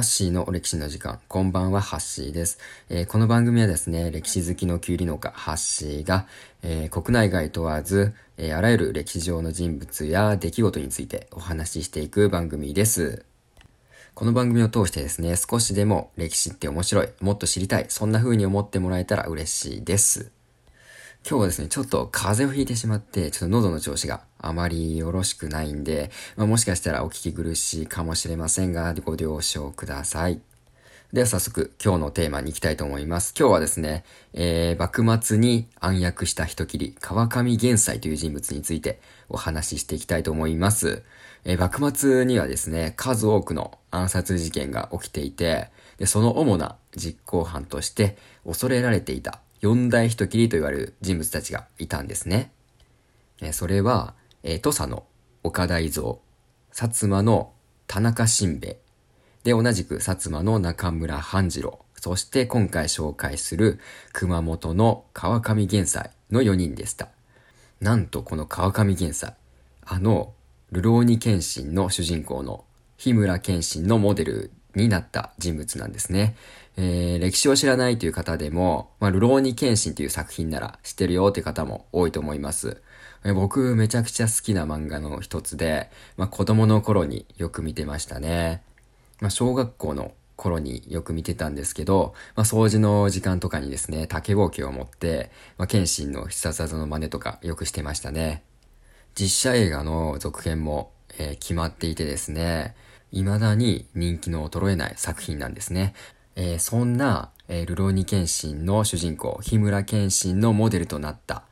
[0.00, 1.20] ハッシーの歴史の時間。
[1.28, 2.58] こんばんは、ハッシーです。
[2.88, 6.26] えー、この番組はですね、歴史好きのキュウリ農家、ハッシーが、
[6.62, 13.26] えー、国内外問わず、えー、あらゆる歴史上の人物や出来事についてお話ししていく番組です。
[14.14, 20.30] この番組を通してですね、少しでも歴史って面白い、もっと知りたい、そんな風に思ってもらえたら嬉しいです。
[21.28, 30.40] 今日はですね、ちょっと風邪をひいてしまって、ちょっと喉の調子があまりよろしくないんで、まあ、もしかしたらお聞き苦しいかもしれませんが、ご了承ください。
[31.12, 33.34] では早速今日のテーマに行きたいと思います。
[33.38, 41.02] 今日はですね、えー、幕末に暗躍した人斬り、川上玄斎という人物についてお話ししていきたいと思います。
[41.44, 45.68] えー、幕末にはですね、数多くの暗殺事件が起きていて、
[45.98, 52.50] でその主な実行犯として恐れられていた四大人斬りと言われる人物たちがいたんですね。
[53.52, 55.04] それは、え土佐の
[55.42, 56.16] 岡田伊蔵、
[56.72, 57.52] 薩摩の
[57.86, 58.78] 田中新兵衛、
[59.44, 63.78] で、同じく薩摩の中村半次郎、そして今回紹介する
[64.12, 67.08] 熊本の川上玄斎の4人でした。
[67.80, 69.34] なんとこの川上玄斎、
[69.84, 70.32] あの、
[70.72, 72.64] ルローニケンシンの主人公の
[72.96, 76.36] 日村謙信のモデルになった人物なんですね。
[76.76, 82.80] えー、歴史を知らないという方でも、まあ、ルローニケンシンという作品なら知ってるよっていう方も多いと思います。
[83.24, 88.62] えー、僕めちゃくちゃ好きな漫画の一つで、まあ、子供の頃によく見てましたね。
[89.20, 98.42] まあ、小学校の頃によく見てたんですけど、まあ、掃除の時間とかにですね、竹ぼうきを持って、まあ、謙信の必殺技の真似とかよくしてましたね。
[99.14, 102.74] 実写映画の続編も、えー、決まっていてですね、
[103.12, 105.94] 未だに人気の衰えない作品なんですね。
[106.36, 111.42] えー、そんな、えー、ルローニケンシンの主人公、日村謙信のモデルとなった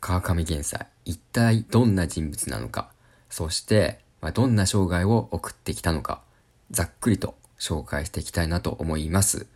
[0.00, 0.86] 川上玄斎。
[1.04, 2.90] 一体どんな人物なのか、
[3.30, 6.22] そして、まあ、どんな生涯を送ってきたのか、
[6.70, 9.46] ざっくりと紹介していきたいなと思います。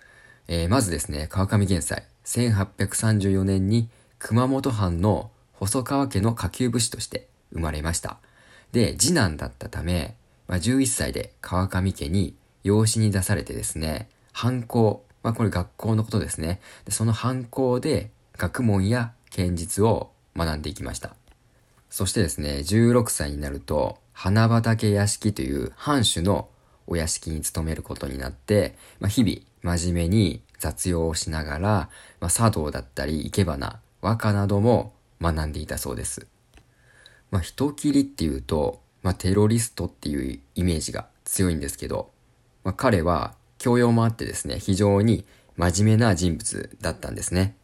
[0.46, 2.04] えー、まずですね、川上玄斎。
[2.24, 8.18] 1834年に熊本藩の細川家の下級武士として生まれました。
[8.72, 10.14] で、次男だったため、
[10.48, 16.60] まあ、11歳で川上家に養子に出されてですね、反抗、まあこれ学校のことですね。
[16.84, 21.14] でその反抗で学問や剣術を学んでいきました。
[21.90, 26.48] そしてですね、16歳になると、花畑屋敷という藩主の
[26.86, 36.26] お屋敷に勤めることになって、まあ、日々真面目に雑用をしながら、まあ、茶道だったり生け花、和歌なども学んでいたそうです。
[37.30, 42.10] まあ、人切りっていうと、まあ、テロリストっていうイメージが強いんですけど、
[42.64, 45.24] まあ、彼は教養もあってですね、非常に
[45.56, 47.56] 真面目な人物だったんですね。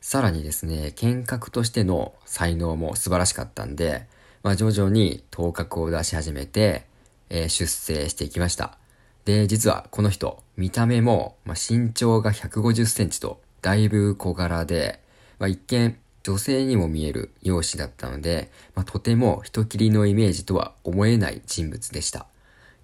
[0.00, 4.06] さらにですね、見学としての才能も素晴らしかったんで、
[4.42, 6.84] まあ、徐々に頭角を出し始めて、
[7.30, 8.76] えー、出世していきました。
[9.24, 15.00] で、実はこの人、見た目も、まあ、身長が150センチと、だいぶ小柄で、
[15.38, 22.26] まあ、一見女性にも見える容姿だったので、まあ、とても人斬りのイメージとは思えない人物でした。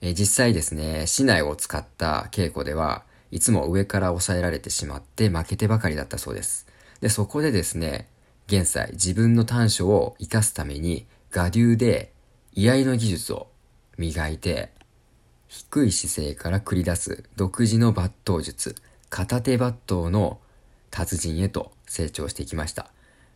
[0.03, 6.67] えー、実際ですね、市内を使った稽古では、いつも上から抑えられてしまって負けてばかりだったそうです。
[7.01, 8.09] で、そこでですね、
[8.47, 12.12] 現在自分の短所を活かすために、画流で
[12.53, 13.49] 居合の技術を
[13.97, 14.71] 磨いて、
[15.49, 18.75] 低い姿勢から繰り出す独自の抜刀術、
[19.09, 20.41] 片手抜刀の
[20.91, 22.91] 達人へと成長していきました。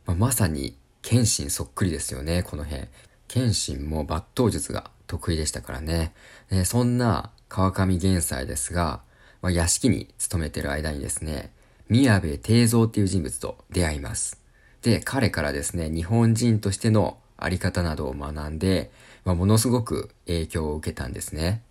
[0.07, 2.89] まあ、まさに、謙信そっくりですよね、この辺。
[3.29, 6.13] 謙信も抜刀術が得意でしたからね。
[6.51, 9.03] えそんな川上玄斎ですが、
[9.43, 11.51] まあ、屋敷に勤めてる間にですね、
[11.89, 14.41] 宮部定蔵っていう人物と出会います。
[14.83, 18.91] で、彼からですね、日本人としてのあり方などを学んで、
[19.25, 21.63] まあ、ものすごく影響を受けたんですね。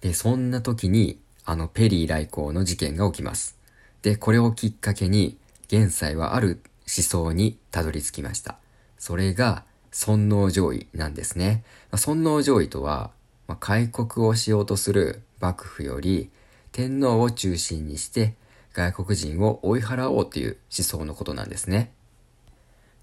[0.00, 3.58] で、そんな時に、あのペリー来航の事件が起きます。
[4.02, 6.60] で、これをきっかけに、現在はある
[6.94, 8.56] 思想にたどり着きました。
[8.98, 11.64] それが、尊王攘夷なんですね。
[11.94, 13.10] 尊王攘夷とは、
[13.46, 16.30] まあ、開国をしようとする幕府より、
[16.72, 18.34] 天皇を中心にして
[18.72, 21.92] 外国人を追い払おうという思想のことなんですね。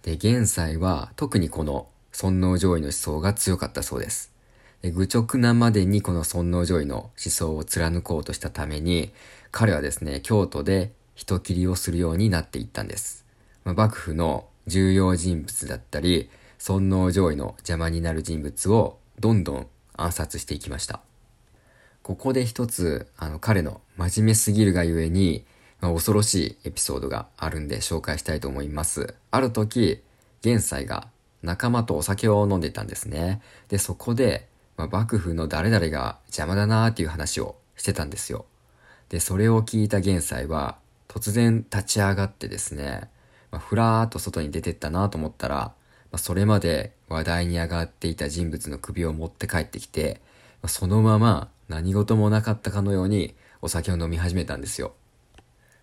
[0.02, 4.34] で、現在は特にこの尊王攘夷の思想が強かったそうです。
[4.82, 9.12] で愚直なまでにこの尊王攘夷の思想を貫こうとしたために、
[9.52, 13.26] 彼はですね、京都で人切りをするようになっていったんです。
[13.64, 21.02] まあ、幕府の重要人物だったり、尊王攘夷の邪魔になる人物をどんどん暗殺していきました。
[22.02, 25.46] ここで一つ、あの、彼の真面目すぎるがゆえに、
[25.82, 29.16] まあ、恐ろしいエピソードがあるんで紹介したいと思います。
[29.32, 30.02] ある時、
[30.42, 31.08] 玄斎が
[31.44, 33.42] 仲間とお酒を飲んでたんですね。
[33.70, 34.48] で、そこで、
[34.78, 38.46] まあ、幕府の誰々が邪魔だなーっていう話をしてたんですよ。
[39.10, 40.78] で、それを聞いた玄斎は、
[41.08, 43.10] 突然立ち上がってですね、
[43.52, 45.74] まあ、ふらーっと外に出てったなと思ったら、ま
[46.14, 50.22] あ、それまで話題に上がっていた人物の首を持って帰ってきて、
[50.62, 54.94] まあ、そのまま何事もなかったかのようにお酒を飲み始めたんですよ。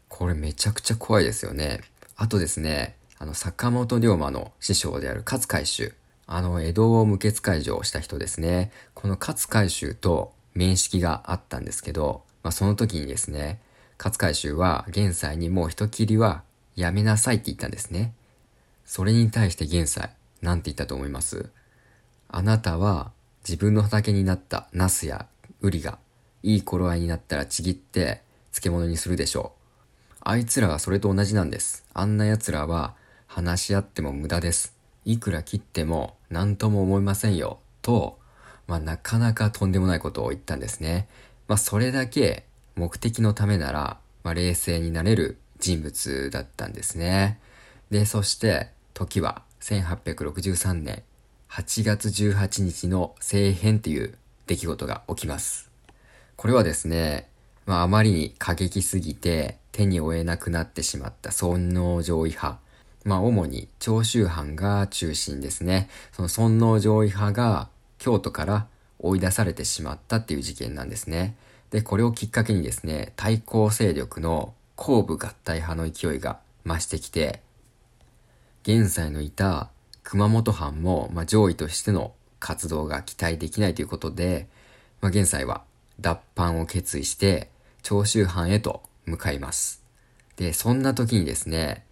[0.08, 1.80] これめちゃくちゃ怖いですよね。
[2.16, 5.94] あとですね、あの、坂本龍馬の師匠である勝海舟。
[6.26, 8.72] あの、江戸を無血解除をした人ですね。
[8.94, 13.60] この勝海舟と面識があったんですけど、まあ、その時にですね、
[13.98, 16.42] 勝海舟は現在にもう人切りは
[16.76, 18.12] やめなさいって言ったんですね。
[18.84, 20.10] それに対して現在、
[20.42, 21.50] なんて言ったと思います？
[22.28, 23.10] あなたは
[23.42, 25.26] 自分の畑になったナスや
[25.60, 25.98] ウリが
[26.42, 28.20] いい頃合いになったらちぎって
[28.52, 30.14] 漬物にするでしょう。
[30.20, 31.84] あいつらはそれと同じなんです。
[31.94, 32.94] あんな奴らは
[33.26, 34.74] 話し合っても無駄です。
[35.04, 37.60] いくら切っても何とも思いませんよ。
[37.80, 38.18] と、
[38.66, 41.08] まあなかなかとんでもないことを言ったんですね。
[41.46, 42.44] まあそれだけ
[42.74, 47.38] 目的のためなら、まあ冷静になれる人物だったんですね。
[47.90, 51.02] で、そして時は1863年
[51.50, 54.14] 8月18日の政変っていう
[54.46, 55.70] 出来事が起きます。
[56.36, 57.28] これはですね、
[57.66, 62.58] まああまりに過激すぎて手に負えなくなってしまった尊王攘夷派。
[63.04, 65.88] まあ主に長州藩が中心ですね。
[66.12, 67.68] その尊王攘夷派が
[67.98, 68.66] 京都から
[68.98, 71.36] 追い出されてしまったっていう事件なんですね。
[71.70, 77.42] で、これをきっかけにですね、対抗勢力の後部合体派の勢いが増してきて、
[78.62, 79.70] 現在のいた
[80.02, 84.48] 熊本藩も、まあ、上位としての活動が期待できないということで、
[85.00, 85.62] まあ、現在は
[86.00, 87.50] 脱藩を決意して
[87.82, 89.82] 長州藩へと向かいます。
[90.36, 91.84] で、そんな時にですね、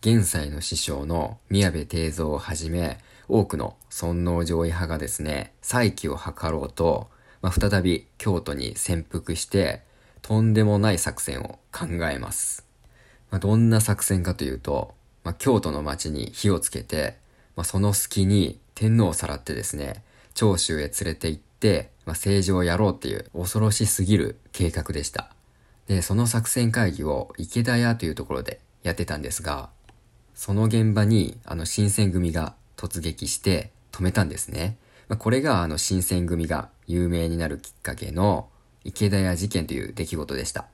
[0.00, 7.08] 現在の師匠の宮部定蔵をはじめ、多くの尊王攘夷派がですね、再起を図ろうと、
[7.40, 9.82] まあ、再び京都に潜伏して、
[10.24, 12.64] とんでもない作戦を考えます。
[13.30, 17.18] まあ、どんな作戦かというと、まあ、京都の町に火をつけて、
[17.56, 25.30] まあ、その隙に天皇をさらってですね、長州へ連れて行って、まあ、政治をやろうっていう恐ろしすぎる計画でした。
[25.88, 29.68] で、その作戦会議を池田屋というところでやってたんですが、
[30.34, 34.78] その現場にあの新選組が突撃して止めたんですね。
[35.06, 38.48] まあ、これがあの新選組が有名になるきっかけの
[38.84, 40.66] 池田屋事件という出来事でした。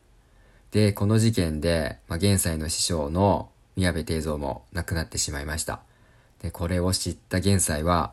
[0.73, 5.81] で、この事件で、まあ、現在の師匠の宮部定蔵も亡くなってしまいました。
[6.43, 8.13] で、これを知った現在は、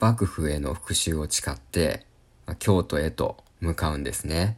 [0.00, 2.06] 幕府への復讐を誓って、
[2.46, 4.56] まあ、京都へと向かうんですね。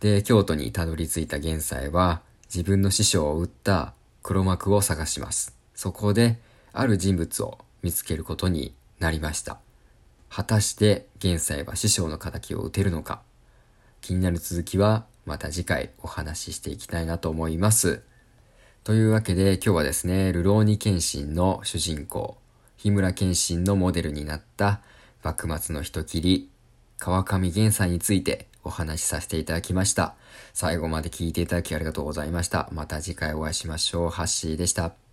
[0.00, 2.22] で、京都にたどり着いた現在は、
[2.52, 5.54] 自分の師匠を撃った黒幕を探します。
[5.74, 6.38] そこで、
[6.72, 9.58] ある人物を見つけることになりました。
[10.28, 13.20] 果たして現在は師匠の仇を撃てるのか
[14.00, 18.02] 気になる続きはまた次回お話ししていきたいなと思います。
[18.82, 22.38] というわけで今日はですね、ルローニケンシンの主人公、
[22.76, 24.80] 日村謙信のモデルになった
[25.22, 26.50] 幕末の人切り、
[26.98, 30.14] 川上源さんについてお話しさせていただきました。
[30.52, 32.68] 最後まで聞いていただきありがとうございました。
[32.72, 34.10] また次回お会いしましょう。
[34.10, 35.09] ハッシーでした。